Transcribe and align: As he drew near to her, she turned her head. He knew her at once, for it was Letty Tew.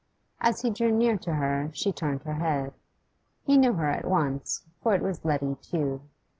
As 0.39 0.63
he 0.63 0.71
drew 0.71 0.89
near 0.91 1.15
to 1.17 1.35
her, 1.35 1.69
she 1.73 1.91
turned 1.91 2.23
her 2.23 2.33
head. 2.33 2.73
He 3.43 3.55
knew 3.55 3.73
her 3.73 3.91
at 3.91 4.03
once, 4.05 4.63
for 4.81 4.95
it 4.95 5.01
was 5.03 5.23
Letty 5.23 5.57
Tew. 5.61 6.01